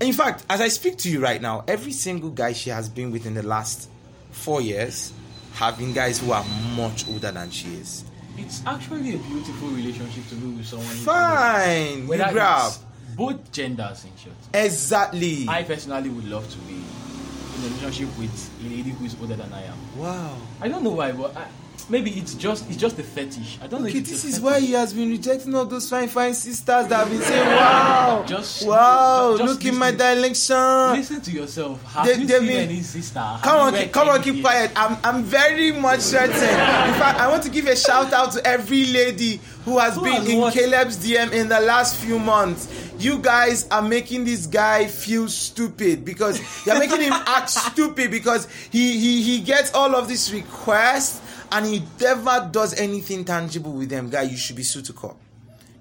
in 0.00 0.12
fact, 0.12 0.44
as 0.48 0.60
I 0.60 0.68
speak 0.68 0.96
to 0.98 1.10
you 1.10 1.20
right 1.20 1.40
now, 1.42 1.62
every 1.68 1.92
single 1.92 2.30
guy 2.30 2.52
she 2.52 2.70
has 2.70 2.88
been 2.88 3.10
with 3.10 3.26
in 3.26 3.34
the 3.34 3.42
last 3.42 3.88
four 4.30 4.60
years 4.62 5.12
have 5.54 5.76
been 5.76 5.92
guys 5.92 6.18
who 6.20 6.32
are 6.32 6.44
much 6.76 7.06
older 7.08 7.30
than 7.30 7.50
she 7.50 7.68
is. 7.74 8.04
It's 8.38 8.62
actually 8.64 9.14
a 9.16 9.18
beautiful 9.18 9.68
relationship 9.68 10.26
to 10.30 10.34
be 10.36 10.46
with 10.56 10.66
someone. 10.66 10.86
who's 10.88 11.04
Fine, 11.04 12.02
you 12.02 12.06
Whether 12.08 12.32
grab. 12.32 12.72
Both 13.20 13.52
genders 13.52 14.04
in 14.04 14.10
short. 14.16 14.36
Exactly. 14.54 15.46
I 15.46 15.62
personally 15.62 16.08
would 16.08 16.24
love 16.24 16.50
to 16.50 16.58
be 16.60 16.72
in 16.72 17.64
a 17.64 17.68
relationship 17.76 18.08
with 18.18 18.50
a 18.64 18.68
lady 18.68 18.90
who 18.90 19.04
is 19.04 19.14
older 19.20 19.36
than 19.36 19.52
I 19.52 19.64
am. 19.64 19.76
wow. 19.98 20.36
I 20.58 20.68
don't 20.68 20.82
know 20.82 20.92
why, 20.92 21.12
but 21.12 21.36
I, 21.36 21.46
maybe 21.90 22.10
it's 22.12 22.34
just 22.34 22.66
it's 22.68 22.78
just 22.78 22.98
a 22.98 23.02
fetish. 23.02 23.58
I 23.62 23.66
don't 23.66 23.82
know. 23.82 23.88
Okay, 23.88 23.98
it's 23.98 24.10
this 24.10 24.24
is 24.24 24.40
why 24.40 24.58
he 24.60 24.72
has 24.72 24.94
been 24.94 25.10
rejecting 25.10 25.54
all 25.54 25.66
those 25.66 25.90
fine, 25.90 26.08
fine 26.08 26.32
sisters 26.32 26.86
that 26.86 26.96
have 26.96 27.10
been 27.10 27.20
saying, 27.20 27.46
"Wow, 27.46 27.89
Just- 28.30 28.66
wow, 28.66 29.36
just 29.36 29.52
look 29.52 29.64
in 29.64 29.76
my 29.76 29.90
direction." 29.90 30.56
Listen 30.92 31.20
to 31.20 31.30
yourself. 31.30 31.82
Have 31.94 32.06
They- 32.06 32.14
you 32.14 32.28
seen 32.28 32.46
mean- 32.46 32.56
any 32.70 32.82
sister? 32.82 33.18
Have 33.20 33.42
Come 33.42 33.56
on, 33.60 33.74
keep, 33.74 33.92
come 33.92 34.08
on, 34.08 34.22
keep 34.22 34.40
quiet. 34.40 34.70
I'm, 34.76 34.96
I'm 35.04 35.22
very 35.24 35.72
much 35.72 36.00
certain. 36.00 36.34
In 36.34 36.94
fact, 37.00 37.20
I 37.20 37.28
want 37.28 37.42
to 37.42 37.48
give 37.50 37.66
a 37.66 37.76
shout 37.76 38.12
out 38.12 38.32
to 38.32 38.46
every 38.46 38.86
lady 38.86 39.40
who 39.64 39.78
has 39.78 39.94
Who 39.96 40.04
been 40.04 40.12
has 40.14 40.28
in 40.28 40.38
what? 40.38 40.54
Caleb's 40.54 40.96
DM 40.96 41.32
in 41.32 41.48
the 41.48 41.60
last 41.60 41.96
few 41.96 42.18
months. 42.18 42.68
You 42.98 43.18
guys 43.18 43.66
are 43.70 43.82
making 43.82 44.24
this 44.24 44.46
guy 44.46 44.86
feel 44.86 45.28
stupid 45.28 46.04
because 46.04 46.40
you're 46.66 46.78
making 46.78 47.00
him 47.00 47.12
act 47.12 47.50
stupid 47.68 48.10
because 48.10 48.46
he, 48.70 48.98
he 48.98 49.22
he 49.22 49.40
gets 49.40 49.72
all 49.74 49.94
of 49.94 50.08
these 50.08 50.32
requests 50.32 51.20
and 51.52 51.66
he 51.66 51.82
never 52.00 52.48
does 52.50 52.78
anything 52.78 53.24
tangible 53.24 53.72
with 53.72 53.88
them. 53.88 54.08
Guy, 54.10 54.22
you 54.22 54.36
should 54.36 54.56
be 54.56 54.64
court. 54.94 55.16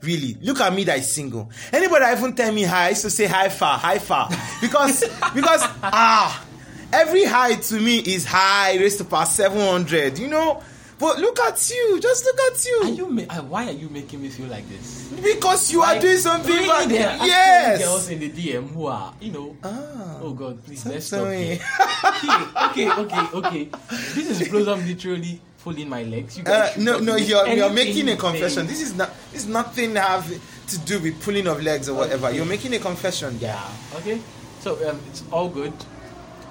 Really, 0.01 0.37
look 0.41 0.59
at 0.61 0.73
me 0.73 0.83
that 0.85 0.99
is 0.99 1.13
single. 1.13 1.49
Anybody 1.73 2.05
that 2.05 2.17
even 2.17 2.33
tell 2.33 2.51
me 2.53 2.63
hi, 2.63 2.85
I 2.85 2.89
used 2.89 3.01
to 3.01 3.09
say 3.09 3.25
hi 3.27 3.49
far, 3.49 3.77
hi 3.77 3.99
far. 3.99 4.29
Because 4.61 5.01
because 5.35 5.61
ah 5.83 6.45
every 6.93 7.25
hi 7.25 7.55
to 7.55 7.79
me 7.79 7.99
is 7.99 8.25
high 8.25 8.77
raised 8.77 8.97
to 8.99 9.03
past 9.03 9.35
700, 9.35 10.17
you 10.17 10.27
know? 10.27 10.63
But 10.97 11.17
look 11.19 11.39
at 11.39 11.69
you, 11.69 11.99
just 12.01 12.25
look 12.25 12.37
at 12.51 12.65
you. 12.65 12.79
Are 12.83 12.89
you? 12.89 13.09
Ma- 13.09 13.21
uh, 13.29 13.41
why 13.43 13.67
are 13.69 13.71
you 13.71 13.87
making 13.89 14.21
me 14.21 14.27
feel 14.27 14.47
like 14.47 14.67
this? 14.67 15.07
because 15.23 15.71
you 15.71 15.81
are 15.81 15.97
doing 15.97 16.17
something 16.17 16.51
really, 16.53 16.67
bad. 16.67 16.89
there 16.89 17.09
are 17.09 17.25
Yes. 17.25 17.79
girls 17.83 18.09
in 18.09 18.19
the 18.19 18.29
DM 18.29 18.69
who 18.73 18.87
are, 18.87 19.13
you 19.21 19.31
know. 19.31 19.55
Ah. 19.63 20.17
Oh 20.21 20.33
God, 20.33 20.61
please 20.65 20.85
let's 20.85 21.05
stop. 21.07 21.27
Here. 21.27 21.57
okay, 22.03 22.39
okay, 22.67 22.91
okay, 22.91 23.27
okay. 23.33 23.69
This 24.13 24.41
is 24.41 24.49
blows 24.49 24.67
up 24.67 24.79
literally 24.79 25.39
pulling 25.69 25.89
my 25.89 26.03
legs. 26.03 26.37
You 26.37 26.43
Uh, 26.45 26.71
no, 26.77 26.99
no, 26.99 27.15
you're, 27.15 27.47
you're 27.47 27.69
making 27.69 28.09
a 28.09 28.17
confession. 28.17 28.65
This 28.65 28.81
is 28.81 28.95
not. 28.95 29.11
This 29.31 29.43
is 29.43 29.47
nothing 29.47 29.95
have 29.95 30.25
to 30.67 30.77
do 30.79 30.99
with 30.99 31.21
pulling 31.23 31.47
of 31.47 31.61
legs 31.61 31.89
or 31.89 31.95
whatever. 31.95 32.31
You're 32.31 32.45
making 32.45 32.73
a 32.73 32.79
confession. 32.79 33.37
Yeah. 33.39 33.61
Okay. 33.95 34.19
So 34.61 34.73
um, 34.89 34.99
it's 35.07 35.23
all 35.31 35.49
good. 35.49 35.73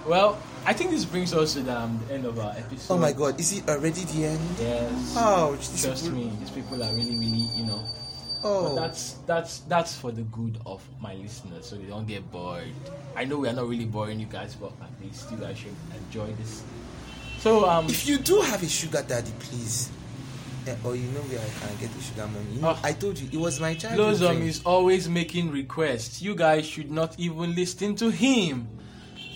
Well, 0.06 0.40
I 0.64 0.72
think 0.72 0.90
this 0.90 1.04
brings 1.04 1.34
us 1.34 1.54
to 1.54 1.60
the, 1.60 1.76
um, 1.78 2.00
the 2.08 2.14
end 2.14 2.25
of 2.25 2.38
our 2.38 2.52
episode. 2.52 2.94
Oh 2.94 2.98
my 2.98 3.12
God, 3.12 3.38
is 3.38 3.52
it 3.58 3.68
already 3.68 4.04
the 4.04 4.25
end? 4.26 4.40
Yes. 4.58 5.14
Oh, 5.16 5.56
Trust 5.56 6.04
people- 6.04 6.18
me, 6.18 6.32
these 6.38 6.50
people 6.50 6.82
are 6.82 6.92
really, 6.94 7.18
really, 7.18 7.48
you 7.56 7.66
know. 7.66 7.82
But 8.40 8.48
Oh, 8.48 8.75
that's 8.76 9.16
that's 9.26 9.60
that's 9.66 9.96
for 9.96 10.12
the 10.12 10.22
good 10.22 10.60
of 10.64 10.80
my 11.00 11.14
listeners, 11.14 11.66
so 11.66 11.75
they 11.75 11.87
don't 11.90 12.06
get 12.06 12.30
bored. 12.30 12.70
I 13.16 13.25
know 13.25 13.37
we 13.38 13.48
are 13.48 13.52
not 13.52 13.66
really 13.66 13.84
boring 13.84 14.20
you 14.20 14.26
guys, 14.26 14.54
but 14.54 14.70
at 14.80 14.94
least 15.02 15.28
you 15.32 15.38
guys 15.38 15.58
should 15.58 15.75
enjoy 16.06 16.30
this. 16.38 16.62
So 17.40 17.68
um, 17.68 17.87
if 17.87 18.07
you 18.07 18.18
do 18.18 18.40
have 18.40 18.62
a 18.62 18.68
sugar 18.68 19.04
daddy, 19.07 19.30
please. 19.38 19.90
Yeah, 20.66 20.76
or 20.85 20.97
you 20.97 21.07
know 21.12 21.21
where 21.21 21.38
I 21.40 21.66
can 21.66 21.76
get 21.80 21.92
the 21.95 22.02
sugar 22.02 22.26
money. 22.26 22.54
You 22.54 22.61
know, 22.61 22.68
Ah. 22.71 22.80
I 22.85 22.92
told 22.92 23.18
you 23.18 23.28
it 23.33 23.38
was 23.40 23.61
my. 23.61 23.75
Blossom 23.75 24.37
dream. 24.38 24.49
is 24.49 24.61
always 24.64 25.09
making 25.09 25.50
requests. 25.50 26.21
You 26.21 26.35
guys 26.35 26.66
should 26.66 26.90
not 26.90 27.18
even 27.18 27.54
listen 27.54 27.95
to 27.97 28.11
him. 28.11 28.68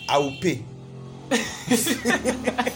I 0.09 0.17
will 0.17 0.35
pay. 0.41 0.63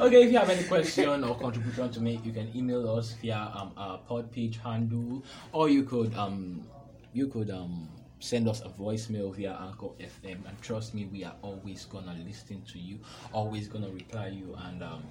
Okay, 0.00 0.22
if 0.24 0.32
you 0.32 0.38
have 0.38 0.48
any 0.48 0.64
question 0.64 1.22
or 1.22 1.36
contribution 1.36 1.90
to 1.90 2.00
make, 2.00 2.24
you 2.24 2.32
can 2.32 2.50
email 2.56 2.88
us 2.96 3.12
via 3.20 3.52
um, 3.54 3.72
our 3.76 3.98
pod 3.98 4.32
page 4.32 4.58
handle, 4.64 5.22
or 5.52 5.68
you 5.68 5.82
could 5.82 6.14
um 6.16 6.64
you 7.12 7.28
could 7.28 7.50
um 7.50 7.86
send 8.20 8.48
us 8.48 8.60
a 8.60 8.68
voicemail 8.68 9.34
via 9.34 9.58
Anchor 9.60 9.88
FM. 9.98 10.46
And 10.46 10.60
trust 10.62 10.94
me, 10.94 11.06
we 11.06 11.24
are 11.24 11.34
always 11.42 11.86
gonna 11.86 12.16
listen 12.24 12.62
to 12.72 12.78
you, 12.78 12.98
always 13.32 13.66
gonna 13.66 13.90
reply 13.90 14.28
you, 14.28 14.56
and 14.66 14.82
um, 14.82 15.02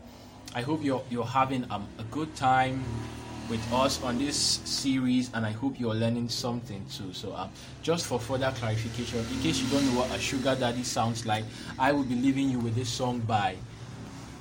I 0.56 0.62
hope 0.62 0.84
you're 0.84 1.04
you're 1.10 1.26
having 1.26 1.70
um, 1.72 1.88
a 1.98 2.04
good 2.04 2.34
time 2.36 2.84
with 3.50 3.74
us 3.74 4.02
on 4.04 4.20
this 4.20 4.38
series, 4.64 5.32
and 5.34 5.46
I 5.46 5.52
hope 5.52 5.80
you're 5.80 5.96
learning 5.96 6.30
something 6.30 6.86
too. 6.86 7.12
So, 7.14 7.36
um, 7.36 7.50
just 7.82 8.06
for 8.06 8.20
further 8.20 8.54
clarification, 8.56 9.20
in 9.20 9.42
case 9.42 9.60
you 9.60 9.68
don't 9.70 9.86
know 9.88 10.00
what 10.02 10.12
a 10.16 10.20
sugar 10.20 10.56
daddy 10.56 10.84
sounds 10.84 11.26
like, 11.26 11.44
I 11.80 11.92
will 11.92 12.04
be 12.04 12.16
leaving 12.16 12.50
you 12.50 12.60
with 12.60 12.76
this 12.76 12.90
song 12.90 13.20
by 13.22 13.56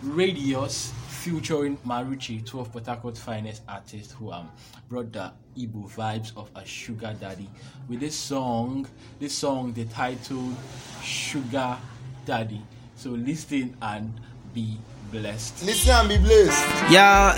Radius 0.02 0.92
featuring 1.08 1.76
Maruchi, 1.86 2.44
two 2.46 2.60
of 2.60 2.72
Port 2.72 2.86
Harcourt's 2.86 3.20
finest 3.20 3.62
artists 3.68 4.12
who 4.12 4.30
um 4.32 4.48
brought 4.88 5.12
the 5.12 5.30
Igbo 5.58 5.90
vibes 5.90 6.32
of 6.36 6.50
a 6.54 6.64
sugar 6.64 7.14
daddy. 7.20 7.48
With 7.88 8.00
this 8.00 8.14
song, 8.14 8.86
this 9.18 9.34
song 9.34 9.72
the 9.72 9.84
title 9.86 10.52
Sugar 11.02 11.76
Daddy. 12.24 12.62
So 12.96 13.10
listen 13.10 13.76
and 13.82 14.12
be 14.54 14.78
blessed. 15.10 15.64
Listen 15.64 15.90
and 15.94 16.08
be 16.08 16.18
blessed. 16.18 16.92
Yeah, 16.92 17.34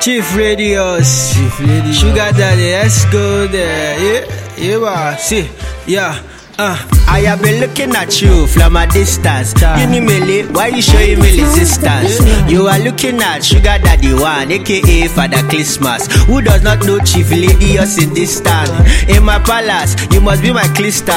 Chief 0.00 0.36
Radios, 0.36 1.34
Chief 1.34 1.60
Radios. 1.60 1.98
Sugar 1.98 2.30
Daddy, 2.32 2.72
let's 2.72 3.04
go 3.06 3.46
there. 3.46 3.98
Yeah, 3.98 4.54
yeah, 4.58 4.78
bah. 4.78 5.16
see, 5.16 5.48
yeah. 5.86 6.22
Uh, 6.58 6.95
I 7.08 7.20
have 7.20 7.40
been 7.40 7.60
looking 7.60 7.94
at 7.94 8.20
you 8.20 8.46
from 8.46 8.76
a 8.76 8.86
distance. 8.86 9.54
You 9.80 9.86
need 9.86 10.00
me, 10.04 10.42
why 10.52 10.68
you 10.68 10.82
showing 10.82 11.18
me 11.20 11.40
resistance? 11.40 12.20
You 12.50 12.66
are 12.66 12.78
looking 12.80 13.20
at 13.22 13.44
Sugar 13.44 13.78
Daddy 13.80 14.12
One, 14.12 14.50
aka 14.52 15.08
Father 15.08 15.42
Christmas. 15.48 16.06
Who 16.26 16.42
does 16.42 16.62
not 16.62 16.84
know 16.84 16.98
Chief 17.00 17.30
Lady 17.30 17.78
us 17.78 18.02
in 18.02 18.12
this 18.12 18.40
town? 18.40 18.68
In 19.08 19.24
my 19.24 19.38
palace, 19.38 19.96
you 20.12 20.20
must 20.20 20.42
be 20.42 20.52
my 20.52 20.66
crystal. 20.74 21.14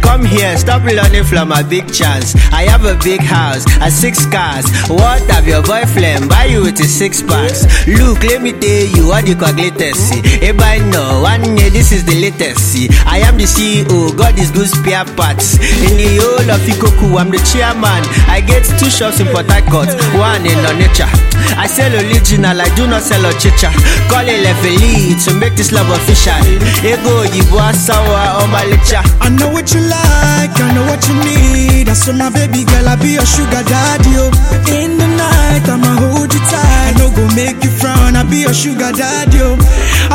Come 0.00 0.24
here, 0.24 0.56
stop 0.56 0.82
learning 0.82 1.24
from 1.24 1.52
a 1.52 1.62
big 1.62 1.92
chance. 1.92 2.34
I 2.52 2.62
have 2.62 2.84
a 2.84 2.96
big 3.02 3.20
house, 3.20 3.66
and 3.82 3.92
six 3.92 4.24
cars. 4.26 4.64
What 4.88 5.20
have 5.30 5.46
your 5.46 5.62
boyfriend 5.62 6.28
buy 6.30 6.46
you 6.46 6.62
with 6.62 6.78
his 6.78 6.94
six 6.94 7.22
packs? 7.22 7.66
Look, 7.86 8.22
let 8.24 8.40
me 8.40 8.52
tell 8.52 8.86
you 8.96 9.08
what 9.08 9.26
you 9.28 9.36
call 9.36 9.52
latest. 9.52 10.14
If 10.40 10.56
I 10.60 10.78
know 10.90 11.20
one 11.22 11.58
year, 11.58 11.70
this 11.70 11.92
is 11.92 12.04
the 12.04 12.14
latest. 12.14 12.76
I 13.06 13.18
am 13.18 13.36
the 13.36 13.44
CEO, 13.44 14.16
God 14.16 14.38
is 14.38 14.50
good 14.50 14.68
spare 14.68 15.04
In 15.24 15.96
the 15.96 16.20
whole 16.20 16.50
of 16.52 16.60
Ikoku, 16.68 17.16
I'm 17.16 17.30
the 17.32 17.40
chairman. 17.48 18.04
I 18.28 18.44
get 18.44 18.64
two 18.76 18.90
shops 18.92 19.20
in 19.20 19.26
Port 19.32 19.48
Harcourt, 19.48 19.88
one 20.20 20.44
in 20.44 20.60
Onitsha. 20.68 21.08
I 21.56 21.66
sell 21.66 21.92
original, 21.96 22.60
I 22.60 22.68
do 22.76 22.86
not 22.86 23.00
sell 23.02 23.24
ochicha. 23.24 23.72
Call 24.12 24.28
it 24.28 24.44
Lefeli 24.44 25.16
to 25.24 25.32
make 25.40 25.56
this 25.56 25.72
love 25.72 25.88
official. 25.88 26.36
Ego, 26.84 27.24
Yibo, 27.32 27.56
Asawa. 27.56 28.20
I 28.20 28.28
all 28.36 28.48
my 28.48 28.64
lecha. 28.68 29.00
I 29.20 29.30
know 29.30 29.48
what 29.48 29.72
you 29.72 29.80
like, 29.80 30.52
I 30.60 30.66
know 30.76 30.84
what 30.92 31.00
you 31.08 31.16
need. 31.24 31.88
That's 31.88 32.06
why 32.06 32.14
my 32.14 32.28
baby 32.28 32.64
girl, 32.68 32.88
I 32.88 32.96
be 32.96 33.16
your 33.16 33.24
sugar 33.24 33.64
daddy. 33.64 34.20
Oh. 34.20 34.28
In 34.76 34.98
the 35.00 35.08
night, 35.08 35.64
I'ma 35.64 36.04
hold 36.04 36.32
you 36.32 36.40
tight. 36.52 36.92
I 36.92 36.98
no 37.00 37.08
go 37.08 37.24
make 37.34 37.64
you 37.64 37.70
frown, 37.70 38.16
I 38.16 38.24
be 38.28 38.44
your 38.44 38.52
sugar 38.52 38.92
daddy. 38.92 39.40
Oh. 39.40 39.56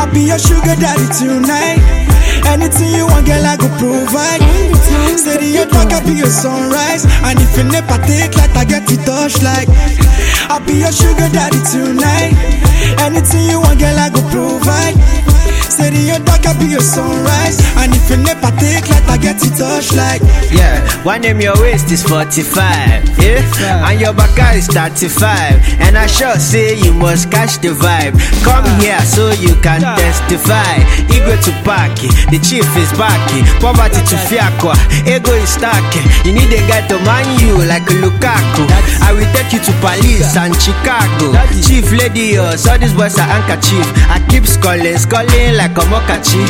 I 0.00 0.08
be 0.08 0.24
your 0.24 0.38
sugar 0.38 0.74
daddy 0.80 1.04
tonight. 1.12 1.76
Anything 2.48 2.96
you 2.96 3.04
want, 3.04 3.26
girl, 3.26 3.44
I 3.44 3.56
go 3.60 3.68
provide. 3.76 4.40
Steady 5.20 5.52
your 5.52 5.66
dog, 5.66 5.92
I 5.92 6.00
be 6.00 6.16
your 6.16 6.32
sunrise. 6.32 7.04
And 7.28 7.38
if 7.38 7.52
you 7.52 7.64
never 7.64 8.00
take 8.08 8.32
light, 8.34 8.56
I 8.56 8.64
get 8.64 8.88
to 8.88 8.96
touch 9.04 9.42
like. 9.42 9.68
I'll 10.48 10.64
be 10.64 10.80
your 10.80 10.90
sugar 10.90 11.28
daddy 11.28 11.60
tonight. 11.68 12.32
Anything 12.96 13.44
you 13.44 13.60
want, 13.60 13.78
girl, 13.78 13.98
I 14.00 14.08
go 14.08 14.24
provide. 14.32 14.96
Steady 15.80 16.12
your 16.12 16.20
dog, 16.28 16.44
I 16.44 16.52
be 16.60 16.66
your 16.68 16.84
sunrise. 16.84 17.56
And 17.80 17.96
if 17.96 18.04
you 18.12 18.20
never 18.20 18.52
take 18.60 18.84
light, 18.92 19.08
I 19.08 19.16
get 19.16 19.40
to 19.40 19.48
touch 19.48 19.96
like. 19.96 20.20
Yeah, 20.52 20.76
one 21.08 21.22
name 21.22 21.40
your 21.40 21.56
waist 21.56 21.88
is 21.88 22.04
45, 22.04 22.52
yeah? 23.16 23.88
And 23.88 23.96
your 23.98 24.12
back 24.12 24.36
is 24.52 24.68
35. 24.68 25.56
And 25.80 25.96
I 25.96 26.04
sure 26.04 26.36
say 26.36 26.76
you 26.76 26.92
must 26.92 27.32
catch 27.32 27.64
the 27.64 27.72
vibe. 27.72 28.12
Come 28.44 28.68
here 28.76 29.00
so 29.08 29.32
you 29.40 29.56
can 29.64 29.80
testify. 29.80 30.84
Ego 31.08 31.32
to 31.48 31.52
Paki, 31.64 32.12
the 32.28 32.36
chief 32.44 32.68
is 32.76 32.92
Baki. 33.00 33.40
Poverty 33.64 34.04
to 34.04 34.16
Fiakwa, 34.28 34.76
ego 35.08 35.32
is 35.32 35.48
stacking. 35.48 36.04
You 36.28 36.36
need 36.36 36.52
a 36.52 36.60
guy 36.68 36.84
to 36.92 37.00
man 37.08 37.24
you 37.40 37.56
like 37.64 37.88
a 37.88 37.96
Lukaku. 38.04 38.68
I 39.00 39.16
will 39.16 39.24
take 39.32 39.56
you 39.56 39.64
to 39.64 39.72
Paris 39.80 40.36
and 40.36 40.52
Chicago. 40.60 41.32
Chief 41.64 41.88
lady, 41.96 42.36
uh, 42.36 42.52
so 42.60 42.76
these 42.76 42.92
boys 42.92 43.16
are 43.16 43.32
anchor 43.32 43.56
chief. 43.64 43.88
I 44.12 44.20
keep 44.28 44.44
calling, 44.60 45.00
calling 45.08 45.56
like 45.56 45.69
a 45.76 45.82
mokachi. 45.92 46.42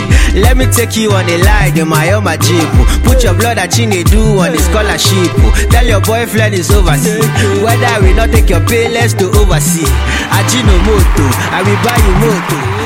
Let 0.42 0.56
me 0.56 0.66
take 0.66 0.96
you 0.96 1.12
on 1.12 1.28
a 1.28 1.36
ride 1.42 1.78
in 1.78 1.88
my 1.88 2.12
own 2.12 2.24
jeep. 2.40 2.68
Put 3.04 3.22
your 3.24 3.34
blood 3.34 3.58
at 3.58 3.70
do 3.70 4.38
on 4.38 4.52
the 4.52 4.58
scholarship. 4.58 5.30
Tell 5.70 5.86
your 5.86 6.00
boyfriend 6.00 6.54
is 6.54 6.70
overseas. 6.70 7.26
Whether 7.62 8.02
we 8.02 8.12
not 8.14 8.30
take 8.30 8.48
your 8.50 8.60
pay, 8.66 8.88
let's 8.88 9.14
to 9.14 9.26
oversee. 9.26 9.88
Ajino 10.30 10.76
moto, 10.86 11.26
I 11.52 11.62
will 11.66 11.80
buy 11.84 11.96
you 11.96 12.14
moto. 12.22 12.80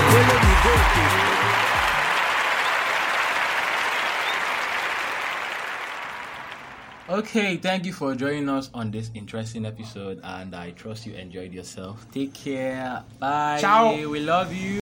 Okay, 7.06 7.58
thank 7.58 7.84
you 7.84 7.92
for 7.92 8.14
joining 8.14 8.48
us 8.48 8.70
on 8.72 8.90
this 8.90 9.10
interesting 9.14 9.66
episode, 9.66 10.20
and 10.24 10.56
I 10.56 10.70
trust 10.70 11.06
you 11.06 11.12
enjoyed 11.14 11.52
yourself. 11.52 12.04
Take 12.10 12.32
care. 12.32 13.04
Bye. 13.20 13.58
Ciao. 13.60 13.94
We 14.08 14.20
love 14.20 14.52
you. 14.52 14.72